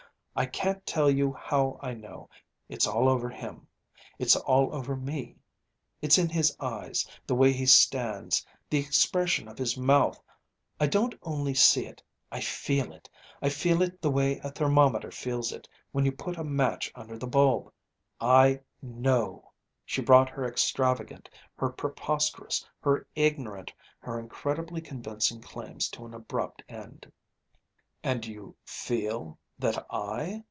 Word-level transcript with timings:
I 0.33 0.45
can't 0.45 0.83
tell 0.87 1.11
you 1.11 1.33
how 1.33 1.77
I 1.83 1.93
know 1.93 2.29
it's 2.69 2.87
all 2.87 3.09
over 3.09 3.29
him 3.29 3.67
it's 4.17 4.35
all 4.35 4.73
over 4.73 4.95
me 4.95 5.35
it's 6.01 6.15
his 6.15 6.55
eyes, 6.59 7.05
the 7.27 7.35
way 7.35 7.51
he 7.51 7.65
stands, 7.67 8.43
the 8.69 8.79
expression 8.79 9.47
of 9.49 9.57
his 9.57 9.77
mouth 9.77 10.19
I 10.79 10.87
don't 10.87 11.13
only 11.21 11.53
see 11.53 11.85
it 11.85 12.01
I 12.31 12.39
feel 12.39 12.93
it 12.93 13.09
I 13.41 13.49
feel 13.49 13.81
it 13.83 14.01
the 14.01 14.09
way 14.09 14.39
a 14.41 14.49
thermometer 14.51 15.11
feels 15.11 15.51
it 15.51 15.67
when 15.91 16.05
you 16.05 16.13
put 16.13 16.37
a 16.39 16.45
match 16.45 16.91
under 16.95 17.17
the 17.17 17.27
bulb... 17.27 17.71
I 18.19 18.61
know!" 18.81 19.51
She 19.85 20.01
brought 20.01 20.29
her 20.29 20.45
extravagant, 20.45 21.29
her 21.55 21.69
preposterous, 21.69 22.65
her 22.79 23.05
ignorant, 23.15 23.73
her 23.99 24.17
incredibly 24.17 24.79
convincing 24.81 25.41
claims 25.41 25.87
to 25.89 26.05
an 26.05 26.13
abrupt 26.15 26.63
end. 26.69 27.11
"And 28.01 28.25
you 28.25 28.55
'feel' 28.65 29.37
that 29.59 29.85
I 29.91 30.39